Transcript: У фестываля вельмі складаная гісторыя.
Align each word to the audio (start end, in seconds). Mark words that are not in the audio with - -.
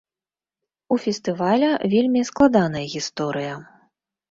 У 0.95 0.97
фестываля 1.03 1.69
вельмі 1.93 2.25
складаная 2.31 2.85
гісторыя. 2.97 3.55